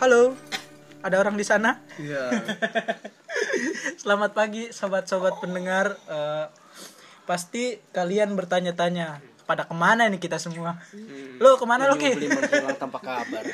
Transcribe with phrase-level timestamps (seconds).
[0.00, 0.32] Halo,
[1.04, 1.76] ada orang di sana?
[2.00, 2.32] Iya.
[4.00, 5.92] Selamat pagi, sobat-sobat pendengar.
[6.08, 6.46] Eh,
[7.28, 10.80] pasti kalian bertanya-tanya, pada ke mana nih kita semua?
[11.36, 12.16] Lo ke mana lo Ki?
[12.16, 12.32] Beli
[12.80, 13.44] tanpa kabar.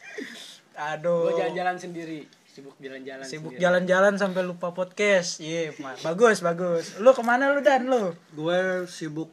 [0.92, 3.24] Aduh, Gue jalan-jalan sendiri, sibuk jalan-jalan.
[3.24, 5.40] sibuk jalan-jalan sampai lupa podcast.
[5.40, 5.96] Iya, Ma.
[6.04, 7.00] bagus bagus.
[7.00, 8.12] Lo ke mana lu dan lo?
[8.36, 9.32] gue sibuk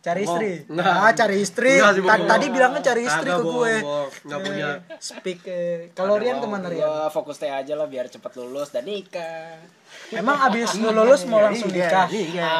[0.00, 0.52] Cari istri?
[0.64, 0.94] Enggak.
[0.96, 1.72] Ah, cari istri.
[1.76, 2.24] Ta- bohong.
[2.24, 3.74] Tadi bilangnya cari istri Kagak ke gue.
[3.84, 4.08] bohong.
[4.24, 4.68] Nggak punya.
[4.96, 5.40] Speak.
[5.44, 5.92] eh.
[5.92, 6.88] Kalau Rian ke mana Rian?
[7.12, 9.60] Fokus teh aja lah biar cepet lulus dan nikah.
[10.08, 12.08] Emang abis lu lulus mau langsung nikah?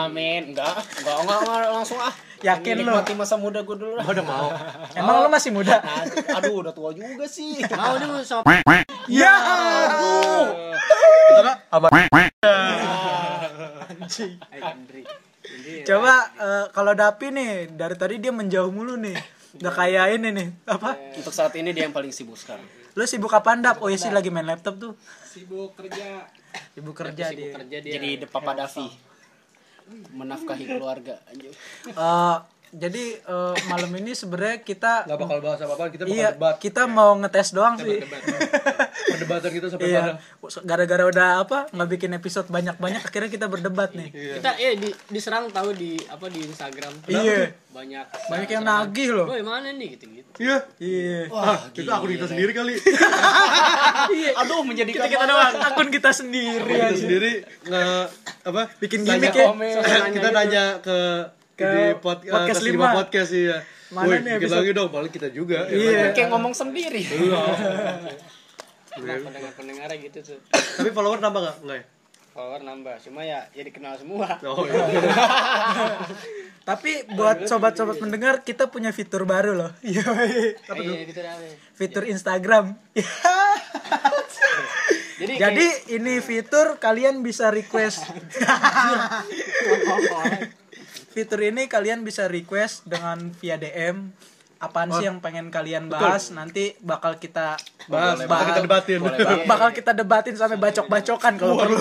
[0.04, 0.52] Amin.
[0.52, 2.12] Enggak, enggak, enggak, enggak langsung ah.
[2.40, 2.92] Yakin lu?
[2.92, 4.04] Nikmati masa muda gue dulu lah.
[4.04, 4.48] Udah mau.
[4.92, 5.80] Emang lu masih muda?
[5.80, 6.04] Nah,
[6.36, 7.64] aduh, udah tua juga sih.
[7.64, 8.44] Mau nih mau sama
[9.08, 9.32] Ya.
[14.52, 15.00] Ay, Andri.
[15.00, 15.02] Andri.
[15.84, 19.16] Coba eh, kalau Dapi nih dari tadi dia menjauh mulu nih.
[19.58, 20.48] Udah kayak ini nih.
[20.64, 20.94] Apa?
[21.18, 22.62] Untuk saat ini dia yang paling sibuk sekarang.
[22.94, 23.82] Lu sibuk apa Dap?
[23.82, 24.92] Oh iya sih lagi main laptop tuh.
[25.26, 26.26] Sibuk kerja.
[26.74, 27.52] Sibuk kerja Sibuk dia.
[27.58, 27.92] kerja dia.
[27.98, 28.86] Jadi The Papa Davi.
[30.14, 31.18] Menafkahi keluarga.
[31.26, 31.50] Anjir.
[31.86, 32.36] Eh,
[32.70, 36.54] jadi eh, malam ini sebenarnya kita Gak bakal bahas apa-apa, kita bakal iya debat.
[36.62, 37.98] kita mau ngetes doang sih.
[39.02, 40.00] Perdebatan kita sampai Iya.
[40.02, 40.14] mana?
[40.62, 44.08] Gara-gara udah apa nggak bikin episode banyak-banyak akhirnya kita berdebat nih.
[44.10, 46.92] Kita eh di, diserang tahu di apa di Instagram.
[47.06, 47.54] Iya.
[47.70, 49.26] Banyak Banyak yang nagih loh.
[49.26, 50.30] Woi, mana nih gitu-gitu.
[50.36, 50.58] Iya.
[50.76, 51.20] Iya.
[51.30, 52.74] Ah, itu akun kita sendiri kali.
[54.36, 56.66] Aduh, menjadi Kita kita doang akun kita sendiri.
[56.68, 57.32] Kita sendiri
[57.64, 57.84] nge
[58.44, 58.62] apa?
[58.76, 59.48] Bikin gimmick ya.
[60.08, 60.98] kita nanya ke
[61.52, 62.72] Ke di pod, eh, podcast lima.
[62.72, 63.58] lima podcast iya.
[63.90, 64.58] Mana Woi, nih bikin episode?
[64.62, 65.58] lagi dong, paling kita juga.
[65.66, 66.14] Iya.
[66.14, 67.02] kayak ngomong sendiri.
[68.94, 70.38] Pendengar-pendengar gitu tuh.
[70.50, 71.56] Tapi follower nambah gak?
[71.62, 71.84] Enggak ya?
[72.30, 74.38] Follower nambah, cuma ya jadi kenal semua.
[74.46, 74.86] Oh iya.
[76.70, 79.70] Tapi buat sobat-sobat pendengar kita punya fitur baru loh.
[79.82, 80.06] Iya.
[81.10, 81.34] Gitu dah.
[81.74, 82.78] Fitur Instagram.
[85.20, 85.66] Jadi, Jadi
[86.00, 88.08] ini fitur kalian bisa request.
[91.12, 94.16] fitur ini kalian bisa request dengan via DM
[94.60, 97.56] apaan sih yang pengen kalian bahas nanti bakal kita
[97.88, 98.98] Bahas, bahas, bakal kita debatin.
[99.04, 101.80] Boleh bakal kita debatin sampai bacok-bacokan kalau perlu.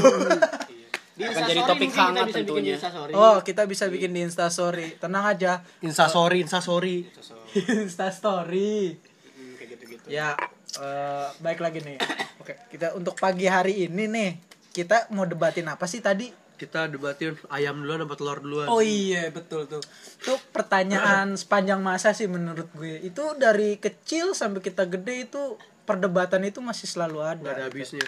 [1.19, 2.79] di Akan jadi topik hangat tentunya.
[3.11, 4.95] Oh, kita bisa bikin di Instastory.
[4.95, 5.59] Tenang aja.
[5.83, 7.03] Instastory, Instastory.
[7.83, 8.95] Instastory.
[8.95, 10.07] Hmm, kayak gitu-gitu.
[10.07, 10.39] Ya,
[10.79, 11.99] eh, baik lagi nih.
[12.39, 14.31] Oke, kita untuk pagi hari ini nih,
[14.71, 16.31] kita mau debatin apa sih tadi?
[16.59, 18.67] Kita debatin ayam duluan apa telur duluan.
[18.67, 19.79] Oh iya, betul tuh.
[20.19, 22.99] Itu pertanyaan sepanjang masa sih menurut gue.
[22.99, 25.55] Itu dari kecil sampai kita gede itu
[25.87, 27.63] perdebatan itu masih selalu Gak ada ada.
[27.65, 28.03] habisnya.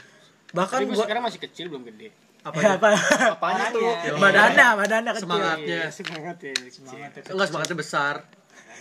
[0.52, 2.12] Bahkan gue sekarang masih kecil belum gede.
[2.42, 2.90] Apa Ya, apa?
[3.32, 3.86] Apanya tuh?
[4.18, 5.26] badannya, badannya kecil.
[5.26, 5.82] Semangatnya.
[5.88, 6.54] Semangat ya.
[6.68, 7.28] Semangat itu.
[7.32, 8.16] Enggak semangatnya besar.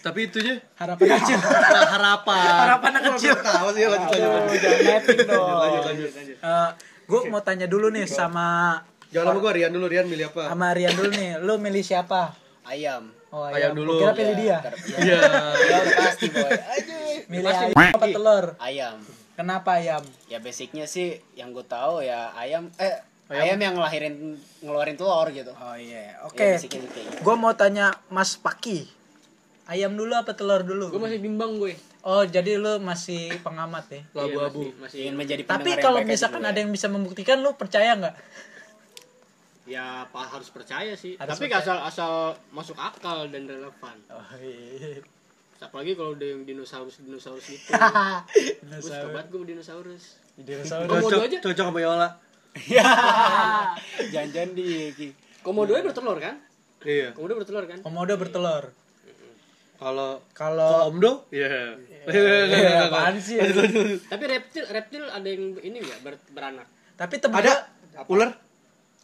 [0.00, 1.38] Tapi itunya Harapan kecil.
[1.76, 2.41] nah, harapan.
[2.59, 3.34] Harapannya kecil.
[3.36, 4.30] Tahu sih lanjut lanjut.
[4.42, 5.47] Oh, jangan netting dong.
[5.54, 6.36] Lanjut lanjut.
[7.04, 8.80] gue mau tanya dulu nih sama
[9.10, 10.54] Jangan lama gua Rian dulu, Rian milih apa?
[10.54, 11.31] sama Rian dulu nih.
[11.43, 12.34] Lu milih siapa?
[12.62, 13.10] Ayam.
[13.31, 13.98] Oh, Ayam dulu.
[13.98, 14.59] Gua Kira pilih dia.
[14.98, 15.21] Iya.
[15.71, 16.50] Ya pasti, boy.
[16.50, 17.31] Aduh.
[17.31, 18.44] Milih ayam apa telur?
[18.59, 18.97] Ayam.
[19.38, 20.03] Kenapa ayam?
[20.26, 23.00] Ya basicnya sih yang gue tahu ya ayam eh
[23.31, 25.54] ayam, yang ngelahirin ngeluarin telur gitu.
[25.54, 26.10] Oh iya.
[26.10, 26.59] Ya, Oke.
[26.59, 26.98] kayak gitu.
[27.22, 28.91] Gue mau tanya Mas Paki.
[29.71, 30.91] Ayam dulu apa telur dulu?
[30.91, 31.78] Gue masih bimbang gue.
[32.03, 34.00] Oh, jadi lu masih pengamat ya?
[34.16, 34.66] Labu-abu.
[34.66, 36.62] Iya, masih, masih ingin menjadi Tapi kalau misalkan dulu ada ya.
[36.65, 38.15] yang bisa membuktikan lu percaya nggak?
[39.70, 41.14] Ya apa harus percaya sih.
[41.14, 41.62] Harus Tapi percaya.
[41.62, 42.12] asal asal
[42.50, 43.97] masuk akal dan relevan.
[44.10, 44.98] Oh iya.
[45.62, 47.70] Apalagi kalau udah yang dinosaurus dinosaurus gitu.
[47.70, 50.04] gue suka banget gue dinosaurus.
[50.34, 50.91] Dinosaurus.
[50.91, 51.38] Komodo Cocok, aja.
[51.38, 52.09] cocok sama Yola.
[54.12, 55.09] Jangan-jangan di Ki.
[55.47, 56.34] Komodo nya bertelur kan?
[56.82, 57.14] Iya.
[57.14, 57.78] Komodo bertelur kan?
[57.86, 58.64] Komodo bertelur.
[59.80, 61.25] Kalau Kalau Komdo?
[61.32, 61.78] Iya.
[62.04, 63.38] Eh, apaan sih?
[64.09, 66.69] Tapi reptil reptil ada yang ini enggak ber, beranak.
[66.98, 67.54] Tapi tebak Ada
[68.10, 68.49] ular?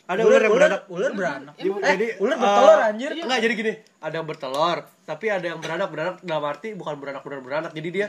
[0.06, 0.82] Ada ular, ular yang beranak.
[0.86, 1.54] ular beranak.
[1.56, 3.10] Jadi- Eh, jadi, ular eh, bertelur anjir.
[3.18, 7.22] Enggak, jadi gini, ada yang bertelur, tapi ada yang beranak, beranak dalam arti bukan beranak
[7.22, 7.70] benar beranak.
[7.72, 8.06] Jadi dia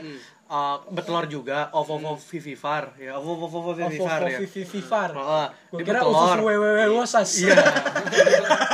[0.48, 3.90] eh, bertelur juga, ovo vivivivir, ya, ovo ovo ya.
[4.38, 5.10] Vivivar.
[5.12, 6.36] Heeh, Gue dia kira bertelur.
[7.36, 7.56] Iya.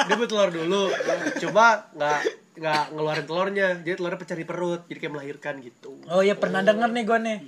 [0.04, 0.82] dia bertelur dulu.
[1.40, 2.18] Cuma nggak
[2.54, 3.68] nggak ngeluarin telurnya.
[3.78, 5.96] Jadi telurnya pecah di perut, jadi kayak melahirkan gitu.
[6.06, 7.38] Oh iya pernah denger nih gue nih.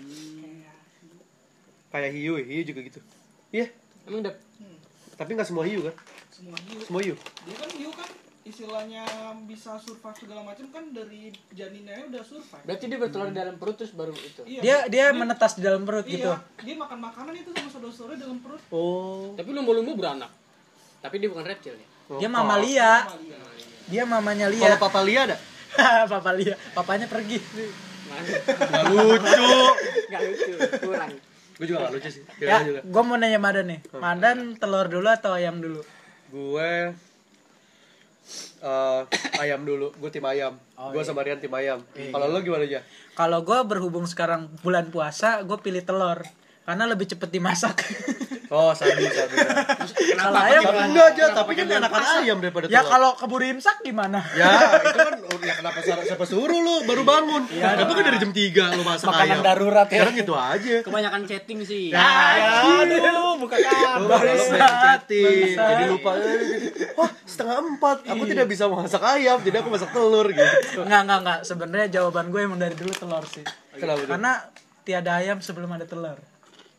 [1.88, 3.00] Kayak hiu, hiu juga gitu.
[3.50, 3.70] Iya,
[4.04, 4.34] Emang udah
[5.16, 5.94] tapi nggak semua hiu kan?
[6.30, 7.16] semua hiu Semua hiu.
[7.16, 8.08] dia kan hiu kan
[8.46, 9.02] istilahnya
[9.42, 13.74] bisa survive segala macam kan dari janinnya udah survive berarti dia bertelur di dalam perut
[13.74, 14.40] terus baru itu.
[14.44, 16.30] iya Dia dia menetas di dalam perut gitu.
[16.30, 19.34] iya dia makan makanan itu sama saudara-saudara dalam perut Oh.
[19.34, 20.30] Tapi lumba-lumba beranak.
[20.98, 21.86] Tapi dia bukan reptil ya.
[22.16, 22.92] Dia mamalia.
[23.86, 24.78] Dia mamanya Kalau Lia.
[24.78, 25.36] Papa Lia ada?
[26.14, 26.54] Papa Lia.
[26.70, 27.38] Papanya pergi.
[27.38, 29.50] Gak lucu.
[30.06, 31.10] Enggak lucu, kurang.
[31.56, 32.22] Gue juga gak lucu sih.
[32.40, 32.80] Ya, juga.
[32.84, 33.80] gue mau nanya Madan nih.
[33.96, 35.80] Madan telur dulu atau ayam dulu?
[36.28, 36.92] Gue
[38.60, 39.00] eh,
[39.40, 39.92] ayam dulu.
[39.96, 40.60] Gue tim ayam.
[40.76, 41.08] Oh, gue iya.
[41.08, 41.80] sama Rian tim ayam.
[41.96, 42.84] Kalau lo gimana aja?
[43.16, 46.20] Kalau gue berhubung sekarang bulan puasa, gue pilih telur
[46.66, 47.76] karena lebih cepet dimasak.
[48.46, 49.42] Oh, sabi sabi.
[50.14, 52.90] Kalau ayam, Enggak aja, tapi kan enakan ayam daripada ya telur.
[52.94, 54.22] kalau keburu imsak gimana?
[54.32, 54.46] Ya,
[54.86, 57.42] itu kan ya kenapa siapa, suruh lu baru bangun?
[57.50, 59.42] Ya, Tapi kan dari jam 3 lu masak Makanan ayam.
[59.42, 59.98] darurat ya.
[59.98, 60.74] Sekarang gitu aja.
[60.78, 61.90] Kebanyakan chatting sih.
[61.90, 62.06] Ya,
[62.78, 63.66] aduh, buka Lu
[64.06, 64.20] kabar.
[64.22, 64.46] malah
[64.94, 65.66] chatting, bangsat.
[65.66, 66.10] jadi lupa.
[66.14, 66.38] eh,
[66.94, 67.96] Wah, setengah empat.
[68.06, 70.86] Aku tidak bisa masak ayam, jadi aku masak telur gitu.
[70.86, 71.38] Enggak, enggak, enggak.
[71.42, 73.42] Sebenarnya jawaban gue emang dari dulu telur sih.
[73.74, 74.06] Kenapa?
[74.06, 74.38] Karena
[74.82, 76.14] tiada ayam sebelum ada telur.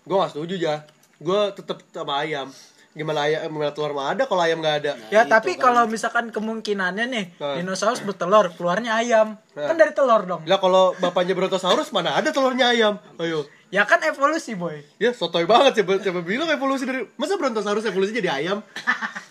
[0.08, 0.76] Gue gak setuju ya.
[1.18, 2.48] Gue tetep sama ayam.
[2.92, 4.98] Gimana ayam, gimana telur mah ada kalau ayam gak ada?
[5.10, 7.54] Ya, tapi kalau misalkan kemungkinannya nih, Nah.
[7.54, 9.38] dinosaurus bertelur, keluarnya ayam.
[9.52, 10.42] Kan dari telur dong.
[10.44, 12.98] Lah kalau bapaknya Brontosaurus mana ada telurnya ayam?
[13.18, 13.46] Ayo.
[13.68, 14.80] Ya kan evolusi, boy.
[14.98, 18.64] Ya, sotoy banget siapa, siapa bilang evolusi dari Masa Brontosaurus evolusi jadi ayam?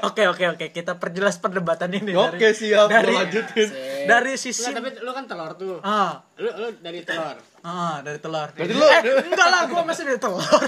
[0.00, 0.66] Oke, oke, oke.
[0.70, 2.88] Kita perjelas perdebatan ini Oke, dari siap.
[2.88, 3.68] dari- lanjutin.
[4.08, 5.76] dari sisi tapi lu kan telur tuh.
[5.84, 7.36] ah, Lu lu dari telur.
[7.64, 8.48] Ah, dari telur.
[8.56, 10.40] Berarti lu Eh, enggak lah, gua masih dari telur.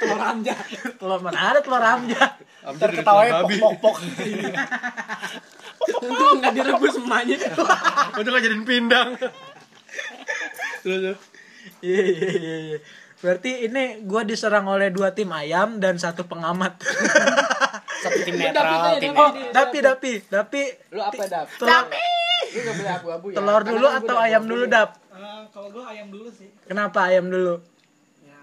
[0.00, 0.54] telur amja.
[0.96, 2.40] Telur mana ada telur amja.
[2.64, 3.56] Hampir dari telur babi.
[3.60, 3.96] pok.
[6.02, 7.38] Untung enggak direbus emaknya.
[8.18, 9.18] Untuk gak jadiin pindang.
[10.82, 11.18] Terus.
[11.82, 12.78] Iya, iya, iya, iya.
[13.22, 16.80] Berarti ini gua diserang oleh dua tim ayam dan satu pengamat.
[18.02, 19.50] Satu tim Dapi, netral, Dapi, tim oh, Dapi.
[19.54, 20.62] dapi, dapi, dapi.
[20.90, 21.46] Lu apa, Dap?
[21.54, 21.86] Telur,
[22.54, 23.36] Lu boleh abu-abu ya.
[23.36, 24.70] telur Karena dulu gua atau ayam dulu, nih.
[24.70, 24.90] Dap?
[24.92, 26.48] Eh, kalau gue ayam dulu sih.
[26.62, 27.54] Kenapa ayam dulu?
[28.20, 28.38] Ya.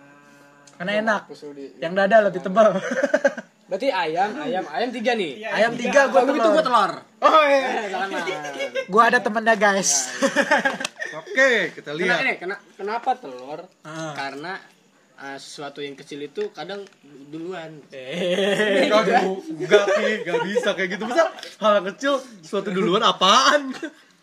[0.75, 1.21] Karena enak.
[1.25, 2.69] Hapus dulu di- Yang dada lebih tebal.
[3.69, 5.31] Berarti ayam, ayam, ayam tiga nih.
[5.38, 6.56] Iya, ayam tiga, gua begitu telur.
[6.56, 6.91] gua telur.
[7.19, 7.59] Oh iya.
[7.61, 8.88] Eh.
[8.88, 9.91] Gua ada temennya guys.
[11.19, 12.21] Oke, kita lihat.
[12.21, 12.33] ini?
[12.38, 13.61] Kena- Kenapa telur?
[13.81, 14.13] Ah.
[14.13, 14.57] Karena
[15.19, 16.81] uh, sesuatu yang kecil itu kadang
[17.30, 17.83] duluan.
[17.92, 18.88] Eh.
[18.88, 21.04] Enggak sih, enggak bisa kayak gitu.
[21.06, 21.30] Masa
[21.60, 23.75] hal kecil suatu duluan apaan?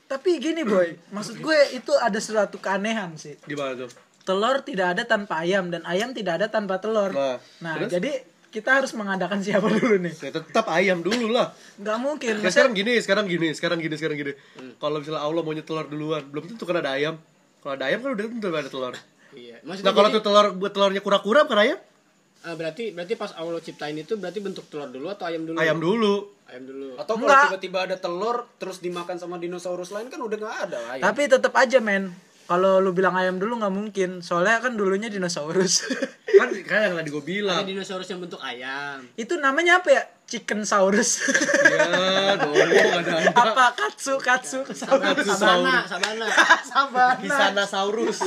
[0.06, 3.34] Tapi gini boy, maksud gue itu ada suatu keanehan sih.
[3.42, 3.90] Gimana tuh?
[4.26, 7.10] Telur tidak ada tanpa ayam dan ayam tidak ada tanpa telur.
[7.14, 7.90] Nah, Nah, terus?
[7.90, 8.12] jadi
[8.50, 10.14] kita harus mengadakan siapa dulu nih?
[10.22, 11.50] Ya, tetap ayam dulu lah.
[11.78, 12.34] Nggak mungkin.
[12.38, 14.32] Ya, sekarang gini, sekarang gini, sekarang gini, sekarang gini.
[14.78, 17.18] Kalau misalnya Allah maunya telur duluan, belum tentu kan ada ayam.
[17.62, 18.94] Kalau ada ayam kan udah tentu ada telur.
[19.36, 19.60] Iya.
[19.62, 21.78] Maksudnya Nah kalau jadi, tuh telur buat telurnya kura-kura bukan ayam?
[22.46, 25.56] uh, berarti berarti pas Allah ciptain itu berarti bentuk telur dulu atau ayam dulu?
[25.58, 26.14] Ayam dulu.
[26.46, 26.88] Ayam dulu.
[26.94, 31.04] Atau kalau tiba-tiba ada telur terus dimakan sama dinosaurus lain kan udah nggak ada ayam.
[31.10, 32.14] tapi tetap aja men.
[32.46, 34.10] Kalau lu bilang ayam dulu nggak mungkin.
[34.22, 35.82] Soalnya kan dulunya dinosaurus.
[36.36, 37.64] Kan kayak yang tadi gue bilang.
[37.64, 39.08] Ada dinosaurus yang bentuk ayam.
[39.16, 40.02] itu namanya apa ya?
[40.26, 41.22] Chicken saurus.
[41.22, 43.30] Ya, dong, ada ada.
[43.30, 46.26] apa katsu katsu Katsu Sabana, sabana.
[46.70, 48.26] sabana Kisana saurus.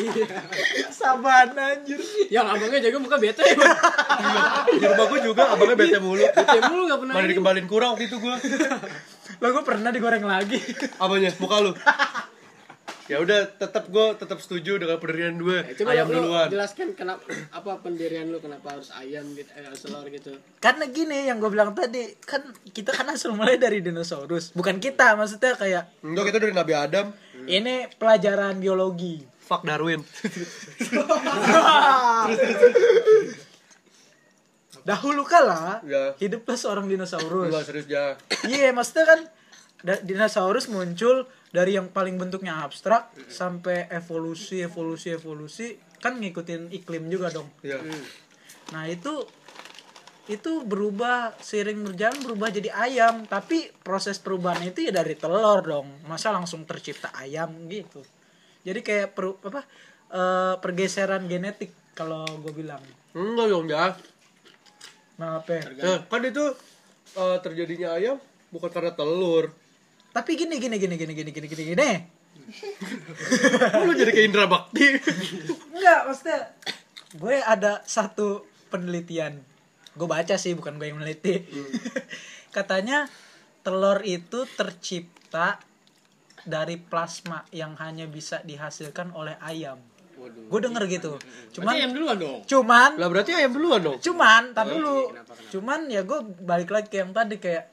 [0.96, 2.00] sabana anjir
[2.32, 3.44] yang abangnya jago muka bete.
[4.80, 6.24] Di rumah gue juga abangnya bete mulu.
[6.24, 7.14] Bete mulu gak pernah.
[7.20, 8.36] Mana dikembalin kurang waktu itu gue.
[9.40, 10.58] lo gue pernah digoreng lagi
[10.98, 11.36] Apanya?
[11.38, 11.72] Muka lu.
[13.10, 15.60] Ya udah, tetap gue tetap setuju dengan pendirian gue.
[15.64, 16.46] Eh, Coba ayam lu, lu duluan.
[16.48, 20.30] jelaskan kenapa apa pendirian lu kenapa harus ayam gitu, eh, harus telur gitu.
[20.60, 25.14] karena gini yang gue bilang tadi kan kita kan asal mulai dari dinosaurus bukan kita
[25.16, 27.10] maksudnya kayak Enggak, kita dari Nabi Adam.
[27.46, 30.06] ini pelajaran biologi Fuck Darwin.
[34.82, 36.14] dahulu kala Ya.
[36.16, 38.16] hiduplah seorang dinosaurus Enggak serius ya.
[38.48, 39.20] iya maksudnya kan
[40.02, 47.34] dinosaurus muncul dari yang paling bentuknya abstrak sampai evolusi evolusi evolusi kan ngikutin iklim juga
[47.34, 47.82] dong Iya.
[48.70, 49.26] Nah itu
[50.30, 55.90] itu berubah seiring berjalan berubah jadi ayam tapi proses perubahan itu ya dari telur dong
[56.06, 58.06] masa langsung tercipta ayam gitu
[58.62, 59.66] jadi kayak per, apa
[60.14, 62.82] eh, pergeseran genetik kalau gue bilang
[63.18, 63.98] Enggak dong ya.
[65.18, 65.64] nah apa ya?
[65.82, 66.46] Eh, kan itu
[67.18, 68.22] eh, terjadinya ayam
[68.54, 69.50] bukan karena telur.
[70.10, 71.92] Tapi gini gini gini gini gini gini gini gini
[73.86, 74.86] Lu jadi kayak Indra Bakti.
[75.70, 76.40] enggak maksudnya
[77.12, 79.38] gue ada satu penelitian
[79.92, 81.46] gue baca sih bukan gue yang meneliti
[82.56, 83.06] katanya
[83.60, 85.62] telur itu tercipta
[86.42, 89.78] dari plasma yang hanya bisa dihasilkan oleh ayam
[90.16, 90.48] Waduh.
[90.48, 92.40] gue denger gitu Berarti cuman ayam duluan dong.
[92.44, 93.98] cuman Lah berarti ayam duluan dong.
[94.00, 95.14] cuman tar dulu
[95.50, 97.70] cuman ya gue balik lagi ke yang tadi kayak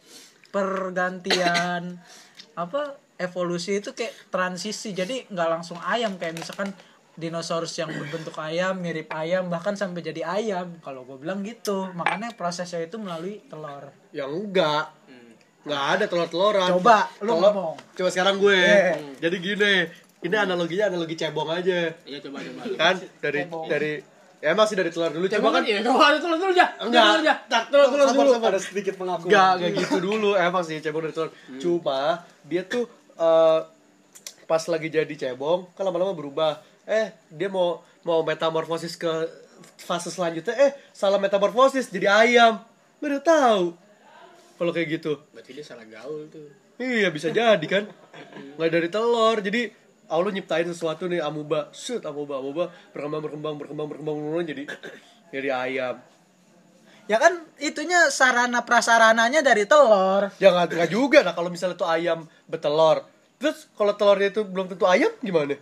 [0.50, 1.96] pergantian
[2.56, 4.90] apa evolusi itu kayak transisi.
[4.90, 6.72] Jadi nggak langsung ayam kayak misalkan
[7.16, 10.76] dinosaurus yang berbentuk ayam mirip ayam bahkan sampai jadi ayam.
[10.80, 11.88] Kalau gue bilang gitu.
[11.92, 13.92] Makanya prosesnya itu melalui telur.
[14.12, 14.84] Yang enggak.
[15.66, 17.74] nggak ada telur-teloran Coba, lu Telur- ngomong.
[17.98, 18.54] coba sekarang gue.
[18.54, 19.18] Yeah.
[19.18, 19.74] jadi gini.
[20.22, 21.90] Ini analoginya analogi cebong aja.
[22.06, 22.62] Iya coba coba.
[22.78, 23.92] kan dari dari
[24.40, 26.66] ya emang sih dari telur dulu Coba coba kan iya, coba ada telur dulu aja.
[26.82, 27.04] Enggak.
[27.04, 27.34] Telur aja.
[27.48, 28.32] Telur telur dulu.
[28.36, 28.50] sabar.
[28.52, 29.28] Ada sedikit pengakuan.
[29.28, 30.30] Enggak, enggak gitu dulu.
[30.36, 31.30] Emang sih cebong dari telur.
[31.56, 32.00] Cuma
[32.44, 32.84] dia tuh
[33.16, 33.60] eh,
[34.46, 36.60] pas lagi jadi cebong kan lama-lama berubah.
[36.86, 39.10] Eh, dia mau mau metamorfosis ke
[39.80, 42.60] fase selanjutnya eh salah metamorfosis jadi ayam.
[43.00, 43.64] Gue udah tahu.
[44.56, 45.20] Kalau kayak gitu.
[45.32, 46.48] Berarti dia salah gaul tuh.
[46.76, 47.88] Iya, bisa jadi kan.
[48.56, 49.36] Nggak dari telur.
[49.40, 54.62] Jadi Allah nyiptain sesuatu nih amuba, shoot amuba, amuba berkembang berkembang berkembang berkembang berkembang jadi
[55.34, 55.96] jadi ayam.
[57.06, 60.30] Ya kan itunya sarana prasarananya dari telur.
[60.42, 63.06] Ya nggak nggak juga nah kalau misalnya tuh ayam betelor.
[63.38, 65.54] Terus kalau telurnya itu belum tentu ayam gimana?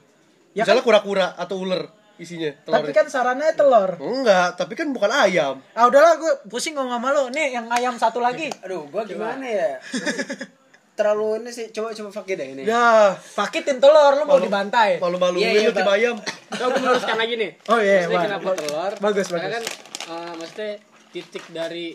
[0.56, 2.80] Ya misalnya kura-kura atau ular isinya telurnya.
[2.80, 3.90] Tapi kan sarananya telur.
[4.00, 5.60] Enggak, tapi kan bukan ayam.
[5.76, 7.24] Ah udahlah gue pusing ngomong sama lu.
[7.34, 8.48] Nih yang ayam satu lagi.
[8.64, 9.76] Aduh, gua gimana ya?
[10.94, 12.62] Terlalu ini sih, coba coba pakai deh ini.
[12.62, 14.96] Ya, Pakitin telur lu mau dibantai.
[14.96, 15.96] malu-maluin Iya, iya, lu tim Bang.
[15.96, 16.16] ayam.
[16.48, 17.50] Coba gue meluruskan lagi nih.
[17.66, 18.24] Oh iya, Maksudnya Bang.
[18.30, 18.92] kenapa telur?
[19.02, 19.52] Bagus, Karena bagus.
[19.52, 19.64] kan
[20.06, 20.70] eh, maksudnya
[21.10, 21.86] titik dari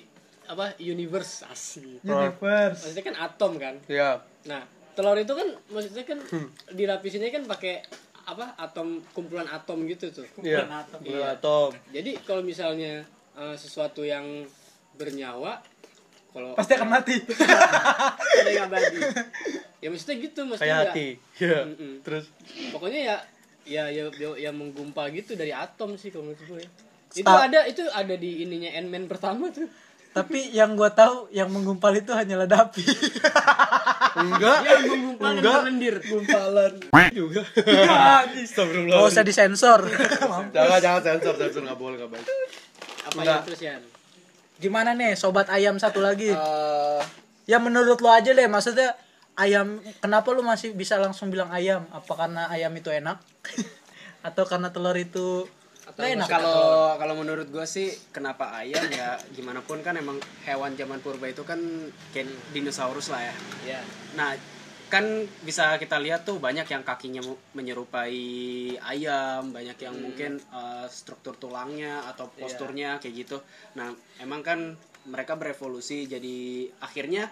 [0.46, 1.96] apa universe asli.
[2.01, 2.79] Universe.
[2.84, 3.75] Maksudnya kan atom kan.
[3.86, 4.20] Ya.
[4.44, 4.62] Nah,
[4.94, 6.20] telur itu kan maksudnya kan
[6.70, 7.79] dilapisinnya kan pakai
[8.25, 10.27] apa atom kumpulan atom gitu tuh.
[10.39, 10.68] Iya.
[10.68, 11.00] atom.
[11.00, 11.70] Bulan atom.
[11.89, 14.44] Jadi kalau misalnya eh, sesuatu yang
[14.91, 15.63] bernyawa
[16.29, 17.15] kalau Pasti akan mati.
[17.19, 19.00] ada yang abadi.
[19.79, 21.07] Ya maksudnya gitu, maksudnya Kayak nggak- hati.
[21.38, 21.59] Iya.
[21.65, 21.93] Mm-mm.
[22.01, 22.25] Terus
[22.69, 23.17] pokoknya ya
[23.65, 26.63] ya ya ya, ya menggumpal gitu dari atom sih kalau menurut gue.
[27.12, 29.65] Itu Sta- ada itu ada di ininya Ant-Man pertama tuh.
[30.09, 32.81] Tapi yang gua tahu yang menggumpal itu hanyalah Dapi.
[34.19, 34.57] enggak.
[34.63, 35.53] Yang menggumpal Enggak.
[35.55, 35.95] berlendir.
[36.01, 36.74] Gumpalan
[37.12, 37.41] juga.
[38.25, 38.95] Astagfirullah.
[38.95, 39.81] Gak usah disensor.
[40.55, 42.25] Jangan jangan sensor sensor nggak boleh nggak baik.
[43.05, 43.29] Apa Enggak.
[43.31, 43.74] yang terus ya?
[44.60, 46.36] Gimana nih sobat ayam satu lagi?
[46.36, 47.01] Eh,
[47.50, 48.94] Ya menurut lo aja deh maksudnya
[49.34, 51.82] ayam kenapa lu masih bisa langsung bilang ayam?
[51.89, 53.18] Apa karena ayam itu enak?
[54.28, 55.50] Atau karena telur itu
[55.89, 56.30] Atau enak?
[56.30, 61.25] kalau kalau menurut gue sih kenapa ayam ya gimana pun kan emang hewan zaman purba
[61.25, 61.58] itu kan
[62.13, 63.36] kayak dinosaurus lah ya.
[63.66, 63.80] Ya.
[64.13, 64.38] Nah,
[64.89, 65.05] kan
[65.39, 67.22] bisa kita lihat tuh banyak yang kakinya
[67.53, 68.17] menyerupai
[68.75, 73.38] ayam, banyak yang mungkin eh, struktur tulangnya atau posturnya kayak gitu.
[73.74, 74.60] Nah, emang kan
[75.05, 76.38] mereka berevolusi jadi
[76.79, 77.29] akhirnya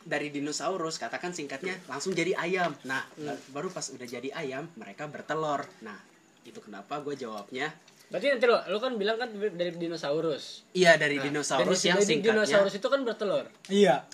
[0.00, 2.72] dari dinosaurus katakan singkatnya langsung jadi ayam.
[2.84, 3.02] Nah,
[3.50, 5.64] baru pas udah jadi ayam mereka bertelur.
[5.80, 5.96] Nah,
[6.42, 7.72] itu kenapa gue jawabnya
[8.04, 10.68] Berarti nanti lo, lo kan bilang kan dari dinosaurus.
[10.76, 12.44] iya dari Dan dinosaurus di- yang dari singkatnya.
[12.44, 13.48] dinosaurus itu kan bertelur.
[13.66, 14.04] Iya.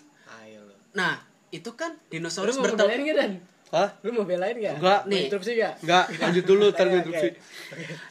[0.40, 0.78] Ayo lo.
[0.94, 1.18] Nah,
[1.50, 2.88] itu kan Lu dinosaurus mau bertelur.
[2.88, 3.32] belain gak Dan?
[3.70, 3.88] Hah?
[4.02, 4.74] Lu mau belain gak?
[4.78, 5.00] Enggak.
[5.00, 5.22] Mau Nih.
[5.26, 5.74] interupsi gak?
[5.82, 7.28] Enggak, lanjut dulu ntar gue interupsi.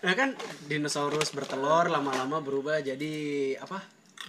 [0.01, 0.29] Nah kan
[0.65, 3.13] dinosaurus bertelur lama-lama berubah jadi
[3.59, 3.79] apa?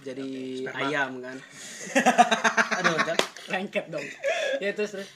[0.01, 0.27] Jadi
[0.65, 1.37] ayam kan.
[2.81, 2.95] Aduh,
[3.47, 4.07] Lengket dong.
[4.57, 5.09] Ya terus terus.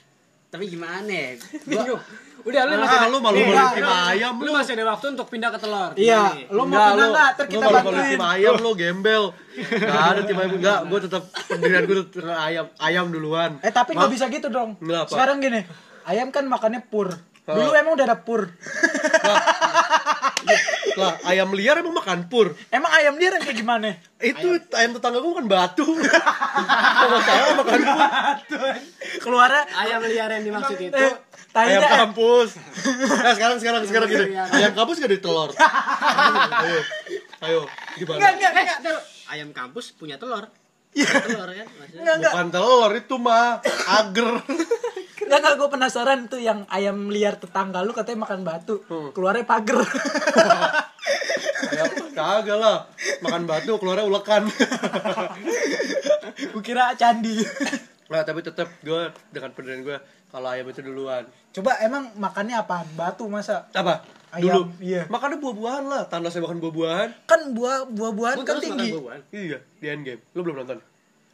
[0.47, 1.35] tapi gimana ya?
[1.65, 1.99] Bingung.
[2.45, 5.05] Udah lu Ah, masih ada, lu malu-maluin Nih, tim lu- ayam, Lu masih ada waktu
[5.11, 5.91] untuk pindah ke telur.
[5.95, 7.29] Iya, lo mau Enggak, pindah lu- nggak?
[7.31, 8.05] Ntar lu kita bantuin.
[8.07, 9.23] tim ayam lo gembel.
[9.75, 13.51] Enggak ada tim ayam enggak, gue tetap pendirian gue tetap ayam ayam duluan.
[13.59, 14.77] Eh tapi nggak bisa gitu dong.
[14.77, 15.09] Kenapa?
[15.09, 15.65] Sekarang gini,
[16.05, 17.09] ayam kan makannya pur.
[17.45, 17.73] Dulu Oh.
[17.73, 18.45] emang udah ada pur.
[20.95, 22.55] Lah, ayam liar emang makan pur.
[22.71, 23.99] Emang ayam dia kayak gimana?
[24.19, 25.85] Itu ayam, tetangga gue kan batu.
[27.03, 27.99] Kalau salah makan pur.
[29.21, 31.13] Keluarnya Ayam liar yang dimaksud itu eh,
[31.55, 32.49] Ayam tanya kampus.
[33.23, 34.35] Nah, sekarang sekarang sekarang gini.
[34.35, 35.51] Ayam kampus gak di telur.
[36.65, 36.79] Ayo.
[37.45, 37.61] Ayo,
[37.99, 38.17] gimana?
[38.17, 38.77] enggak enggak enggak.
[38.87, 39.01] Eh,
[39.35, 40.47] ayam kampus punya telur.
[40.95, 41.11] Iya.
[41.27, 41.99] telur kan maksudnya.
[41.99, 42.33] Enggak enggak.
[42.33, 43.59] Bukan telur itu mah
[43.99, 44.29] agar.
[45.25, 48.79] Enggak enggak gue penasaran tuh yang ayam liar tetangga lu katanya makan batu.
[49.11, 49.79] Keluarnya pager.
[51.65, 51.83] Ya,
[52.15, 52.87] kagak lah.
[53.25, 54.47] Makan batu keluarnya ulekan.
[56.55, 57.43] gue kira candi.
[58.05, 59.97] Nah, tapi tetap gue dengan pendirian gue
[60.27, 61.25] kalau ayam itu duluan.
[61.51, 62.85] Coba emang makannya apaan?
[62.93, 63.65] Batu masa?
[63.71, 64.05] Apa?
[64.29, 64.83] Ayam, Dulu.
[64.83, 65.07] iya.
[65.07, 66.03] Makannya buah-buahan lah.
[66.05, 67.09] Tanah saya makan buah-buahan.
[67.23, 68.91] Kan buah buah-buahan Gua kan tinggi.
[68.91, 69.21] buah-buahan.
[69.31, 70.21] Iya, di endgame.
[70.31, 70.77] Lu belum nonton?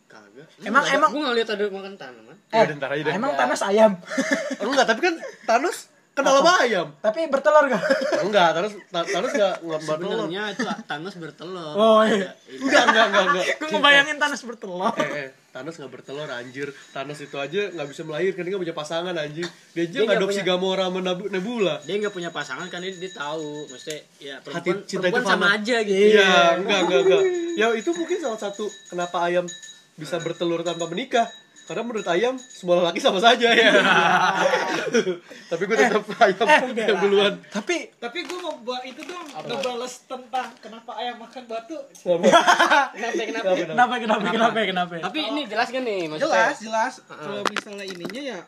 [0.07, 0.47] Kagak.
[0.61, 2.35] Emang- Gua- emang- gua enggak lihat ada makan tanaman.
[2.47, 3.13] Ya, udah, ntar aja deh.
[3.15, 3.91] Emang Thanos ayam.
[4.61, 5.77] Enggak, tapi kan Thanos
[6.11, 6.87] kenal sama ayam.
[6.99, 7.83] Tapi bertelur gak?
[8.27, 10.11] Enggak, Thanos Thanos enggak enggak bertelur.
[10.21, 11.73] Sebenarnya itu Thanos bertelur.
[11.73, 12.29] Oh iya.
[12.45, 13.45] Enggak, enggak, enggak, enggak.
[13.59, 14.93] Gue ngebayangin Thanos bertelur.
[14.93, 16.72] Eh, eh, Thanos nggak bertelur anjir.
[16.89, 19.43] Thanos itu aja nggak bisa melahirkan, dia nggak punya pasangan anjir.
[19.72, 21.75] Dia aja nggak ngadopsi punya- Gamora sama Nebula.
[21.84, 23.67] Dia nggak punya pasangan kan dia, dia tahu.
[23.67, 25.55] Maksudnya ya Hati perempuan, cinta itu perempuan sama fana.
[25.58, 26.00] aja gitu.
[26.10, 27.24] Iya, enggak, enggak, enggak.
[27.53, 29.46] Ya itu mungkin salah satu kenapa ayam
[29.93, 31.27] bisa bertelur tanpa menikah.
[31.70, 33.72] Karena menurut ayam semua laki sama saja ya.
[35.51, 37.34] Tapi gue tetap ayam yang duluan.
[37.48, 41.77] Tapi Tapi gue mau buat itu dong, ngebales tentang kenapa ayam makan batu.
[42.01, 43.53] Kenapa kenapa?
[43.56, 44.94] kenapa kenapa kenapa kenapa?
[45.12, 46.51] Tapi ini jelas kan nih maksudnya?
[46.51, 46.94] Jelas, jelas.
[47.08, 48.39] Kalau misalnya ininya ya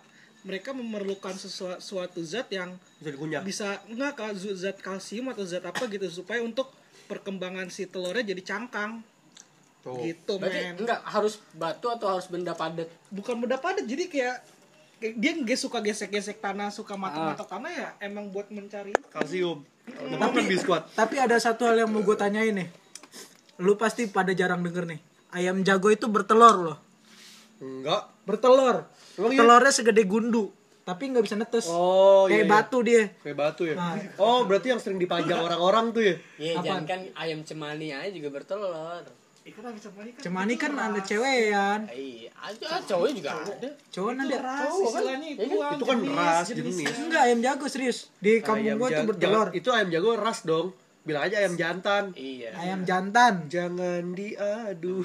[0.44, 3.42] mereka memerlukan sesuatu suatu zat yang Bisa dikunyah.
[3.42, 6.68] bisa enggak zat kalsium atau zat apa gitu supaya untuk
[7.08, 9.04] perkembangan si telurnya jadi cangkang.
[9.84, 10.00] Tuh.
[10.00, 10.76] Gitu, Berarti men.
[10.80, 12.88] enggak harus batu atau harus benda padat?
[13.12, 14.36] Bukan benda padat, jadi kayak
[15.04, 19.68] kayak dia nggak suka gesek-gesek tanah, suka matok-matok tanah ya emang buat mencari Kalsium.
[19.84, 20.84] Tapi kan biskuat.
[20.96, 22.72] Tapi ada satu hal yang mau gue tanyain nih.
[23.60, 25.00] Lu pasti pada jarang denger nih.
[25.36, 26.78] Ayam jago itu bertelur loh.
[27.60, 28.08] Enggak.
[28.24, 28.88] Bertelur.
[29.20, 29.40] Emang iya?
[29.44, 30.56] Telurnya segede gundu.
[30.88, 31.68] Tapi nggak bisa netes.
[31.68, 32.52] Oh, Kayak iya, iya.
[32.52, 33.04] batu dia.
[33.24, 33.76] Kayak batu ya.
[33.76, 33.96] Nah.
[34.20, 36.16] Oh, berarti yang sering dipajang orang-orang tuh ya.
[36.40, 39.04] Iya, jangan kan ayam cemani aja juga bertelur.
[39.44, 41.80] Balik kan Cemani kan ada cewekan.
[41.92, 43.70] Iya, ada cowoknya juga ada.
[43.92, 44.38] Cowok ada.
[44.40, 46.76] ras istilahnya itu ah, Itu kan ras jenis.
[46.80, 46.96] jenis.
[47.04, 48.08] Enggak ayam jago serius.
[48.24, 49.48] Di kampung gua tuh bertelur.
[49.52, 50.72] Itu ayam jago ras dong.
[51.04, 52.16] Bilang aja ayam jantan.
[52.16, 52.56] Iya.
[52.56, 53.52] Ayam jantan.
[53.52, 55.04] Jangan diadu.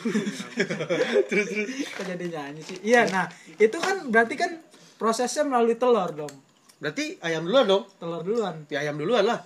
[1.28, 1.68] terus terus.
[1.98, 2.78] Kok jadi nyanyi sih?
[2.86, 3.26] Iya, nah
[3.58, 4.62] itu kan berarti kan
[4.94, 6.34] prosesnya melalui telur dong.
[6.78, 7.84] Berarti ayam duluan dong.
[7.98, 8.62] Telur duluan.
[8.70, 9.42] Ya ayam duluan lah.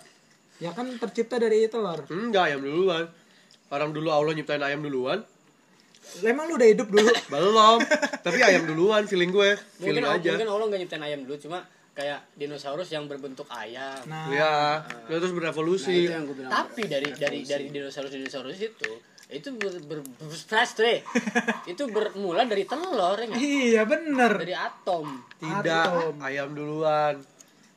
[0.60, 2.04] Ya kan tercipta dari telur.
[2.12, 3.08] Enggak ayam duluan.
[3.72, 5.24] Orang dulu Allah nyiptain ayam duluan.
[6.20, 7.08] Emang lu udah hidup dulu?
[7.32, 7.80] Belum.
[8.20, 9.56] Tapi ayam duluan feeling gue.
[9.80, 10.30] Mungkin Feeling aja.
[10.30, 13.96] mungkin Allah nggak nyiptain ayam dulu, cuma kayak dinosaurus yang berbentuk ayam.
[14.04, 14.52] Nah, Ya,
[15.08, 16.04] ya terus Nah, berevolusi.
[16.04, 16.52] itu yang gue bilang.
[16.52, 18.90] Tapi dari dari dari dinosaurus dinosaurus itu
[19.32, 21.00] itu ber, ber, ber-
[21.72, 23.40] itu bermula dari telur ya nggak?
[23.40, 24.32] iya bener.
[24.36, 25.06] dari atom
[25.40, 26.14] Tidak, Atom.
[26.20, 27.16] ayam duluan.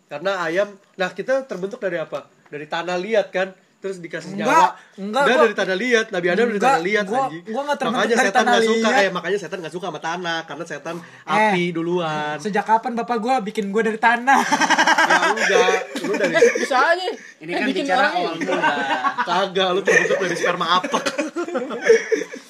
[0.06, 0.68] Karena ayam,
[1.00, 2.28] nah kita terbentuk dari apa?
[2.52, 3.56] Dari tanah liat kan?
[3.76, 4.58] Terus dikasih Enggak, nyawa.
[4.58, 6.06] enggak, Enggak, gua- dari tanah liat.
[6.10, 7.44] Nabi Adam dari tanah liat gua- anjing.
[7.46, 8.98] gua nggak terbentuk makanya dari setan tanah nggak suka, liat.
[8.98, 12.36] eh makanya setan nggak suka sama tanah karena setan api duluan.
[12.38, 14.40] Sejak kapan bapak gua bikin gua dari tanah?
[15.06, 15.70] ya enggak,
[16.02, 18.74] lu dari bisa aja Ini Eh, kan bikin bicara orang awal mula.
[19.22, 21.00] kagak, lu terbentuk dari sperma apa?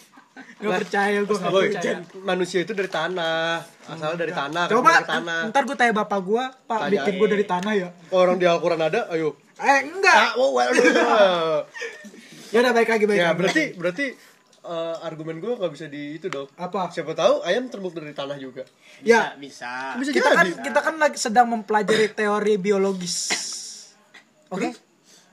[0.56, 2.00] Gak percaya gua gak Boy, percaya.
[2.18, 5.42] manusia itu dari tanah, asalnya dari tanah, Coba dari tanah.
[5.52, 6.92] ntar gua tanya bapak gua, Pak Tanya.
[6.96, 7.90] bikin gua dari tanah ya?
[8.10, 9.36] Orang di Al-Quran ada, ayo.
[9.58, 10.16] Eh enggak.
[10.16, 10.72] Ah, oh, well,
[12.50, 13.18] Ya udah baik lagi baik.
[13.18, 13.36] ya lagi.
[13.36, 14.06] berarti berarti
[14.64, 16.88] eh, argumen gue nggak bisa di itu dong apa?
[16.88, 18.64] siapa tahu ayam terbentuk dari tanah juga
[19.02, 23.16] Ya bisa bisa kita kan jadi kita kan lagi sedang mempelajari teori biologis.
[24.48, 24.72] Oke?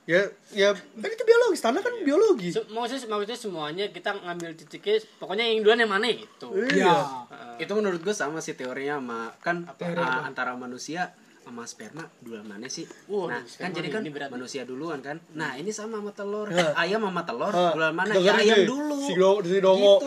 [0.03, 0.75] Ya ya.
[0.75, 2.51] Kan itu biologis tanah kan biologi.
[2.51, 6.49] Se- maksudnya maksudnya semuanya kita ngambil titiknya pokoknya yang duluan yang mana gitu.
[6.59, 7.23] Iya.
[7.62, 12.46] itu menurut gue sama sih teorinya sama kan Teori uh, antara manusia sama sperma duluan
[12.46, 12.87] mana sih?
[13.11, 15.18] Waduh, nah, kan jadi kan manusia duluan kan.
[15.35, 16.46] Nah, ini sama sama telur.
[16.48, 16.78] Hah.
[16.78, 18.14] Ayam sama telur Ah, duluan mana?
[18.14, 18.96] dengerin Ya ayam dulu.
[19.02, 19.98] si, do, si dongo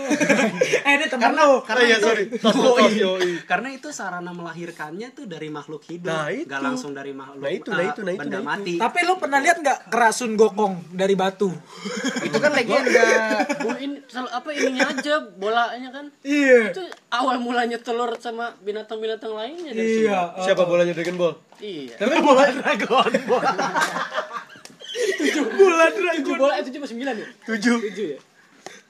[0.88, 1.60] eh ini temen lu.
[1.60, 3.44] ah, iya sorry tos tos tos yoi.
[3.44, 6.48] Karena itu sarana melahirkannya tuh dari makhluk hidup, Nah, itu.
[6.48, 8.48] nggak langsung dari makhluk Nah, itu, nah, uh, itu, nah, itu, benda nah, itu.
[8.48, 8.74] mati.
[8.80, 11.52] Tapi lu pernah lihat nggak kerasun gokong dari batu?
[12.24, 13.04] itu kan legenda.
[13.68, 16.72] Oh, ini apa ininya aja bolanya kan Iya.
[16.72, 20.40] itu awal mulanya telur sama binatang-binatang lainnya dari Iya.
[20.40, 21.25] siapa bolanya Dragon Ball sumber.
[21.64, 21.96] Iya.
[21.96, 23.46] Tapi bola Dragon Ball.
[25.56, 26.24] Bola Dragon.
[26.24, 27.28] tujuh bola eh tujuh apa sembilan ya?
[27.48, 27.78] Tujuh.
[27.84, 28.20] Tujuh ya?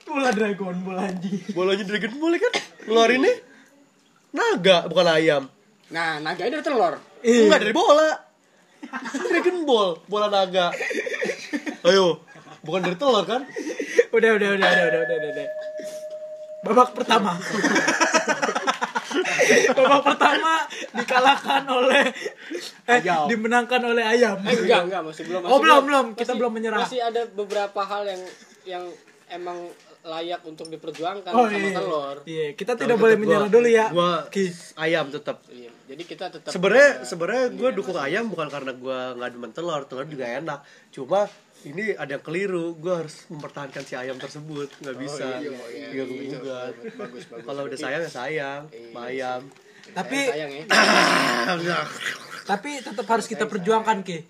[0.06, 1.38] Bola Dragon Ball anjing.
[1.58, 2.54] bolanya Dragon Ball kan?
[2.86, 3.34] Ngeluarinnya
[4.36, 5.44] naga bukan ayam.
[5.90, 6.94] Nah naga ini dari telur.
[7.26, 8.10] Enggak dari bola.
[9.30, 10.70] Dragon Ball bola naga.
[11.86, 12.22] Ayo
[12.62, 13.46] bukan dari telur kan?
[14.14, 15.30] Udah udah udah udah udah udah udah.
[15.34, 15.48] udah.
[16.66, 17.38] Babak pertama.
[19.72, 20.54] Babak pertama
[20.94, 22.06] dikalahkan oleh
[22.86, 23.26] eh Ayam.
[23.26, 24.36] dimenangkan oleh ayam.
[24.42, 26.06] eh enggak enggak masih belum Oh, masih belum, belum.
[26.12, 26.80] Kita Masih- belum menyerah.
[26.82, 28.22] masih ada beberapa hal yang
[28.64, 28.84] yang
[29.28, 29.58] emang
[30.02, 31.74] layak untuk diperjuangkan Oh sama iya.
[31.74, 33.90] telur Iya, kita Tapi tidak boleh menyerah dulu ya.
[33.90, 34.30] gua
[34.78, 39.30] ayam tetap iya jadi kita tetap sebenarnya sebenarnya gue dukung ayam bukan karena gue nggak
[39.32, 41.26] demen telur telur juga enak cuma
[41.66, 44.70] ini ada yang keliru gue harus mempertahankan si ayam tersebut.
[44.86, 45.28] Nggak bisa.
[45.42, 46.70] iya, gue juga
[47.42, 48.62] kalau udah sayang ya sayang.
[48.70, 49.42] Sama ayam.
[49.92, 50.64] Tapi sayang ya.
[52.46, 54.22] Tapi tetap harus kita perjuangkan Ki.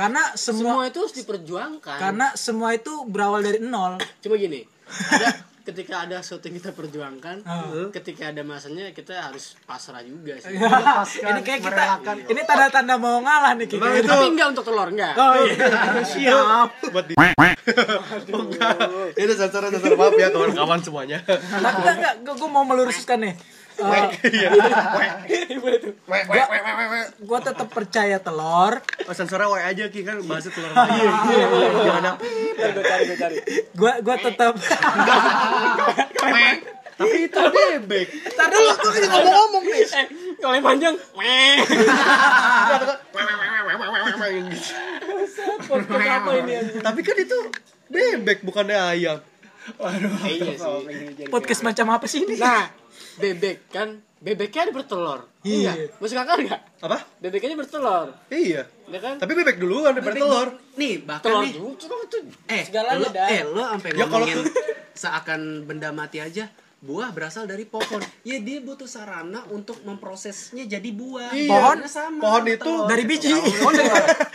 [0.00, 1.98] Karena semua semua itu harus diperjuangkan.
[2.00, 4.00] karena semua itu berawal dari nol.
[4.24, 4.64] cuma gini.
[4.88, 5.28] Ada
[5.64, 7.88] ketika ada sesuatu yang kita perjuangkan Ah.
[7.88, 10.52] ketika ada masanya kita harus pasrah juga sih.
[10.52, 11.84] Ini kayak kita
[12.28, 13.80] ini tanda-tanda mau ngalah nih Ki.
[13.80, 15.16] Emang itu tapi enggak untuk telur enggak.
[15.16, 15.56] Oh iya.
[16.12, 16.68] Siap.
[16.92, 17.14] buat di
[19.16, 21.18] itu sensor sensor maaf ya kawan-kawan semuanya.
[21.24, 23.34] Tapi enggak enggak, gue mau meluruskan nih.
[23.74, 24.48] Iya.
[27.18, 28.78] Gue tetap percaya telur.
[29.08, 31.00] Oh, sensornya W aja ki kan bahasa telur lagi
[31.84, 32.10] gimana
[32.54, 33.36] gue cari gue cari
[33.74, 34.54] Gue gue tetap
[36.94, 38.06] Tapi itu bebek.
[38.38, 39.82] Ntar dulu tuh ini ngomong-ngomong nih.
[39.82, 40.06] Eh,
[40.38, 40.94] kalau yang panjang,
[46.06, 46.30] apa?
[46.86, 47.38] Tapi kan itu
[47.90, 49.18] bebek bukannya ayam.
[50.22, 51.26] Iya sih.
[51.32, 52.38] Podcast macam apa sih ini?
[52.38, 52.70] Nah,
[53.16, 55.20] bebek kan bebeknya ada bertelur.
[55.40, 55.72] Iya.
[56.00, 56.60] Masuk akal nggak?
[56.80, 56.98] Apa?
[57.18, 58.08] Bebeknya bertelur.
[58.28, 58.64] Iya.
[58.84, 59.16] Ya kan?
[59.16, 60.48] Tapi bebek duluan daripada telur.
[60.74, 62.22] nih bahkan Telur nih juga tuh.
[62.46, 63.28] eh Segalanya lo, dah.
[63.28, 64.38] eh lo sampai Ya, kalau ngomongin
[64.94, 66.44] seakan benda mati aja
[66.84, 71.48] buah berasal dari pohon ya dia butuh sarana untuk memprosesnya jadi buah Iya.
[71.48, 72.84] Pohon- sama pohon itu telur.
[72.84, 73.32] Dari biji.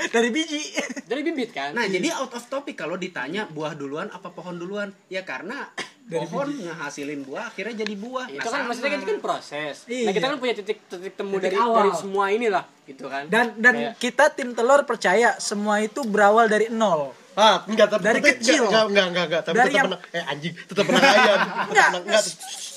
[0.10, 0.62] dari biji.
[1.06, 1.72] Dari bibit kan?
[1.72, 5.70] nah jadi out of topic kalau ditanya buah duluan apa pohon duluan ya karena
[6.10, 8.68] pohon ngehasilin buah akhirnya jadi buah itu Nah, kan sama.
[8.68, 9.76] maksudnya kan itu kan proses.
[9.86, 10.06] Iya.
[10.06, 11.78] Nah, kita kan punya titik titik temu Titik dari awal.
[11.80, 13.24] dari semua inilah, gitu kan.
[13.28, 17.14] Dan dan Kayak- kita tim telur percaya semua itu berawal dari nol.
[17.40, 18.68] Ah, enggak tapi Dari tapi- kecil.
[18.68, 20.02] Enggak, enggak, enggak, enggak, tapi tetap yang- menang.
[20.12, 21.40] Eh anjing, tetap menang ayam.
[21.72, 21.88] Enggak.
[21.90, 22.24] menang- enggak.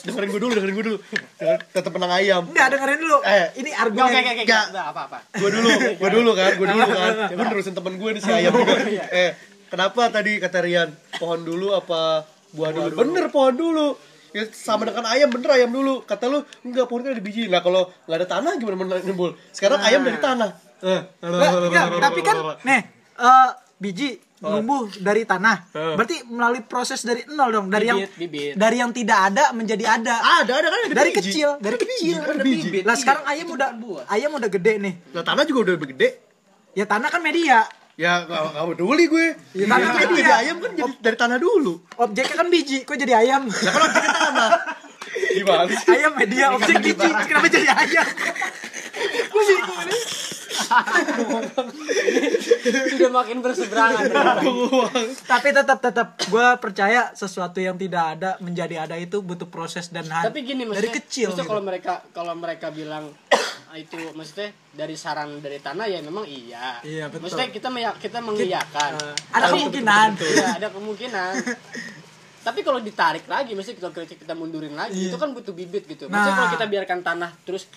[0.02, 0.98] Dengerin gue dulu, dengerin gue dulu.
[1.68, 2.42] Tetap menang ayam.
[2.44, 3.16] Enggak dengerin dulu.
[3.22, 3.46] Eh.
[3.56, 4.02] ini argumen.
[4.04, 4.64] oke, oke, Enggak.
[4.70, 5.18] enggak apa-apa.
[5.32, 7.12] Gue dulu, gue dulu kan, gue dulu kan.
[7.32, 8.74] Gue nerusin temen gue nih si ayam juga.
[9.12, 9.30] Eh,
[9.66, 12.94] kenapa tadi kata Rian pohon dulu apa buah dulu?
[12.98, 13.88] Bener pohon dulu.
[14.30, 16.02] Ya sama dengan ayam bener ayam dulu.
[16.02, 17.46] Kata lu enggak pohon kan ada biji.
[17.46, 19.36] Nah kalau nggak ada tanah gimana men- nimbul?
[19.50, 20.50] Sekarang ayam dari tanah.
[20.80, 21.00] Eh.
[21.20, 22.80] Enggak, enggak, tapi kan nih
[23.14, 24.08] eh, biji
[24.42, 25.56] numbuh dari tanah.
[25.70, 25.94] Eh.
[25.94, 28.52] Berarti melalui proses dari nol dong, dari yang Bibit, bibit.
[28.54, 30.14] dari yang tidak ada menjadi ada.
[30.42, 31.20] ada ada kan ada dari biji.
[31.22, 31.94] kecil, dari Ada kecil.
[31.94, 32.78] biji, ada biji.
[32.82, 33.68] Lah sekarang ayam udah
[34.08, 34.94] ayam udah gede nih.
[35.10, 36.08] Nah tanah juga udah gede.
[36.72, 37.62] Ya tanah kan media.
[37.92, 39.26] Ya gak, gak peduli gue.
[39.52, 40.16] Ya, tanah Iya, media.
[40.16, 41.74] jadi ayam kan jadi dari tanah dulu.
[41.94, 43.42] Objeknya kan biji, kok jadi ayam?
[43.46, 44.50] Ya kan objeknya tanah.
[45.12, 45.88] Gimana sih?
[45.92, 48.06] ayam media, objek biji, kenapa jadi ayam?
[52.88, 54.02] Sudah makin berseberangan.
[55.22, 60.06] Tapi tetap tetap gue percaya sesuatu yang tidak ada menjadi ada itu butuh proses dan
[60.06, 61.28] had- Tapi gini dari kecil.
[61.28, 61.50] maksudnya gitu.
[61.50, 63.10] kalau mereka kalau mereka bilang
[63.74, 66.80] itu maksudnya dari saran dari tanah ya memang iya.
[66.82, 67.24] Iya, betul.
[67.24, 68.90] Maksudnya kita meyak- kita mengiyakan.
[68.98, 70.08] Eh, ada kemungkinan.
[70.32, 71.32] Iya, ada kemungkinan.
[72.42, 75.08] Tapi kalau ditarik lagi, mesti kita kita mundurin lagi, Iya.
[75.08, 76.06] itu kan butuh bibit gitu.
[76.06, 76.36] Maksudnya Nah.
[76.36, 77.70] kalau kita biarkan tanah terus,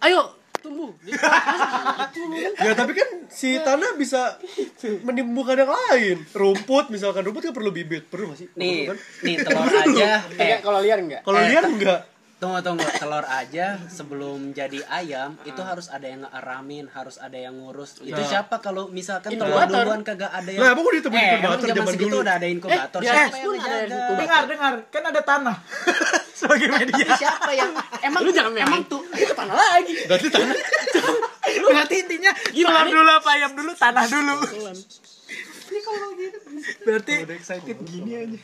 [0.00, 0.30] ayo
[0.64, 0.90] tumbuh.
[0.98, 1.14] Gitu.
[2.56, 4.40] Ya tapi kan si tanah bisa
[5.00, 6.16] menimbulkan yang lain.
[6.30, 8.48] Rumput misalkan rumput kan perlu bibit, perlu gak sih?
[8.50, 8.98] nih Perlu kan?
[9.22, 11.20] nih telur aja eh kalau liar enggak?
[11.22, 12.00] Kalau Eh, liar enggak.
[12.34, 17.56] tunggu tunggu telur aja sebelum jadi ayam itu harus ada yang ngeramin harus ada yang
[17.56, 18.20] ngurus itu Nah.
[18.22, 21.94] siapa kalau misalkan telur duluan kagak ada yang Lah emang udah ditemuin eh, inkubator zaman
[21.96, 22.16] dulu.
[22.20, 24.00] udah ada inkubator Eh, siapa di yang ada.
[24.12, 25.56] Dengar, dengar, kan ada tanah
[26.34, 27.06] sebagai media.
[27.06, 27.70] Tapi siapa yang
[28.02, 29.94] emang Lu jangan emang emang tuh itu tanah lagi.
[30.10, 30.54] Berarti tanah
[31.64, 34.34] Berarti intinya telur dulu apa ayam dulu, tanah dulu.
[36.84, 37.14] Berarti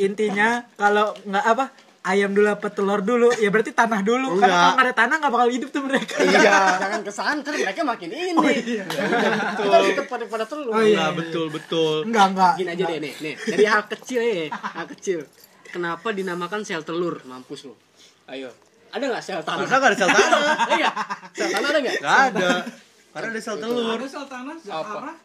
[0.00, 0.48] intinya
[0.78, 1.64] kalau nggak apa
[2.00, 4.56] ayam dulu apa telur dulu ya berarti tanah dulu karena Enggak.
[4.56, 6.80] kalau nggak ada tanah nggak bakal hidup tuh mereka Iya.
[6.80, 8.56] Jangan ke sana ntar mereka makin ini.
[8.64, 10.72] Kita harus tetap pada pada telur.
[10.72, 10.96] Oh, iya.
[10.96, 12.08] Nah, betul betul.
[12.08, 15.18] enggak enggak Gini aja deh nih, nih dari hal kecil ya, hal kecil.
[15.70, 17.22] Kenapa dinamakan sel telur?
[17.24, 17.74] Mampus lu.
[18.26, 18.50] Ayo.
[18.90, 19.66] Ada nggak sel tanah?
[19.66, 20.40] Karena nggak ada sel tanah.
[20.58, 20.94] Ada nggak?
[21.30, 21.96] Sel tanah ada nggak?
[21.96, 22.50] Nggak ada.
[23.10, 23.96] Karena ada sel telur.
[23.96, 24.96] Ada sel tanah, sel Apa?
[25.00, 25.16] arah.